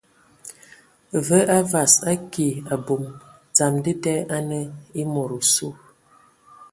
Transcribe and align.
Və 1.27 1.41
a 1.55 1.57
vas, 1.73 1.97
a 2.13 2.15
ki! 2.37 2.47
Abom 2.77 3.05
dzam 3.55 3.77
dəda 3.89 4.15
anə 4.39 4.61
e 5.01 5.09
mod 5.13 5.31
osu. 5.39 5.71